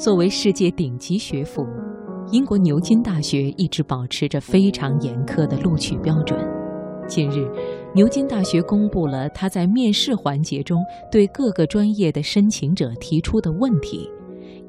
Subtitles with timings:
[0.00, 1.62] 作为世界顶级学府，
[2.32, 6.40] 英国牛津大学一直保持着非常严苛的录取标准。
[7.06, 7.46] 近日，
[7.94, 10.82] 牛津大学公布了他在面试环节中
[11.12, 14.08] 对各个专业的申请者提出的问题，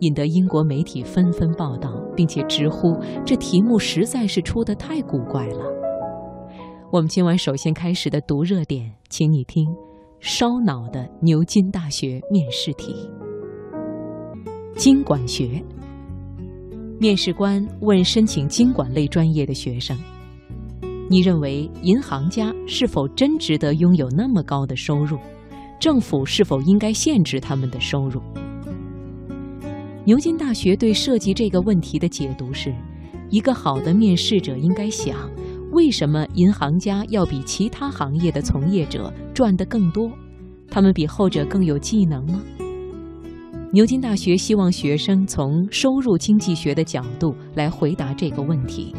[0.01, 2.93] 引得英国媒体纷纷报道，并且直呼
[3.25, 5.63] 这题目实在是出得太古怪了。
[6.91, 9.65] 我们今晚首先开始的读热点，请你听：
[10.19, 12.93] 烧脑的牛津大学面试题。
[14.81, 15.63] 经管学，
[16.99, 19.95] 面试官问申请经管类专业的学生
[21.07, 25.19] ：“你认为银行家是否真值得拥有那么高的收入？
[25.79, 28.19] 政府是否应该限制他们的收入？”
[30.03, 32.73] 牛津大学对设计这个问题的解读是：
[33.29, 35.15] 一个好的面试者应该想，
[35.73, 40.09] 为什么银行家要比其他行业的从业者赚得更多？
[40.71, 42.41] 他们比后者更有技能吗？
[43.73, 48.93] 牛津大学希望学生从收入经济学的角度来回答这个问题，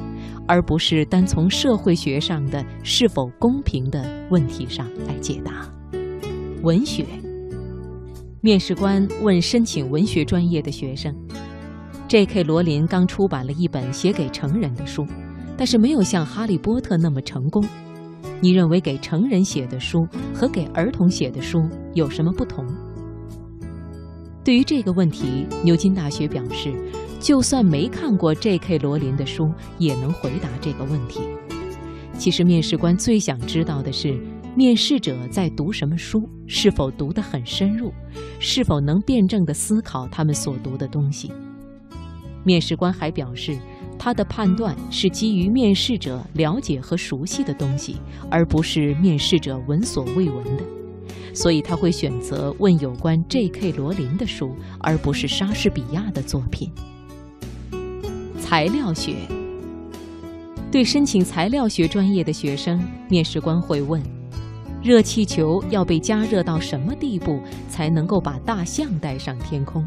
[0.48, 5.70] 而不是单从社会学上的是否公平的问题上来解答。
[6.62, 7.04] 文学，
[8.40, 11.14] 面试官问申请文学专业的学生
[12.08, 12.42] ：“J.K.
[12.42, 15.04] 罗琳刚出版了一本写给成人的书，
[15.54, 17.62] 但是没有像《哈利波特》那么成功。
[18.40, 21.60] 你认为给成人写的书和给儿童写的书
[21.92, 22.64] 有什么不同？”
[24.44, 26.74] 对于这个问题，牛津大学表示，
[27.20, 28.78] 就算没看过 J.K.
[28.78, 31.20] 罗琳的书，也能回答这个问题。
[32.18, 34.20] 其实，面试官最想知道的是，
[34.56, 37.92] 面试者在读什么书，是否读得很深入，
[38.40, 41.32] 是否能辩证地思考他们所读的东西。
[42.44, 43.56] 面试官还表示，
[43.96, 47.96] 他的判断是基于面试者了解和熟悉的东西，
[48.28, 50.81] 而不是面试者闻所未闻的。
[51.34, 53.72] 所以他会选择问有关 J.K.
[53.72, 56.70] 罗琳的书，而不是莎士比亚的作品。
[58.40, 59.14] 材料学
[60.70, 64.02] 对申请材料学专业的学生，面试官会问：
[64.82, 69.86] 热气球要被加热到什么地步才能够把大象带上天空？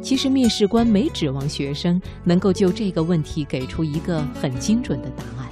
[0.00, 5.48] 其实面试官没指望学生能够就这个问题给出一个很精准的答案，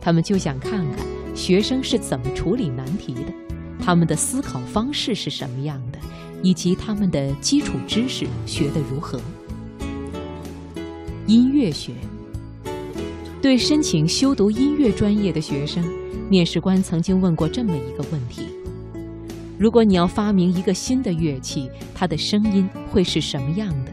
[0.00, 3.43] 他们就想看看学生是怎么处理难题的。
[3.84, 5.98] 他们的思考方式是什么样的，
[6.42, 9.20] 以及他们的基础知识学得如何？
[11.26, 11.92] 音乐学
[13.42, 15.84] 对申请修读音乐专业的学生，
[16.30, 18.46] 面试官曾经问过这么一个问题：
[19.58, 23.92] 如果你要发明一个新的乐器，它的声音会是什么样的？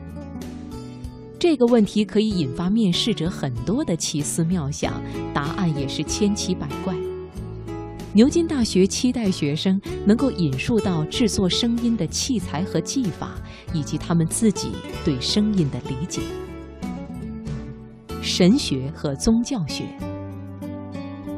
[1.37, 5.01] 这个问题可以引发面试者很多的奇思妙想，
[5.33, 6.95] 答案也是千奇百怪。
[8.13, 13.31] 牛津大学期待学生能够引述到制作声音的器材和技法，
[13.73, 14.71] 以及他们自己
[15.05, 16.21] 对声音的理解。
[18.21, 19.85] 神学和宗教学，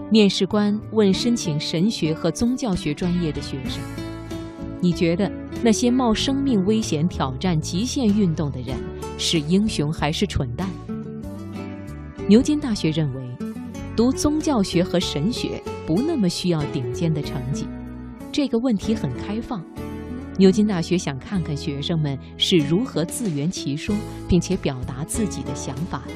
[0.09, 3.79] 面试官问申请神学和宗教学专业的学生
[4.81, 5.31] ：“你觉得
[5.61, 8.75] 那些冒生命危险挑战极限运动的人
[9.19, 10.67] 是英雄还是蠢蛋？”
[12.27, 13.32] 牛津大学认为，
[13.95, 15.61] 读宗教学和神学。
[15.85, 17.67] 不那么需要顶尖的成绩，
[18.31, 19.61] 这个问题很开放。
[20.37, 23.93] 牛津大学想看看学生们是如何自圆其说，
[24.25, 26.13] 并且表达自己的想法的，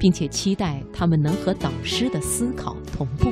[0.00, 3.30] 并且期待他们能和导师的思考同步。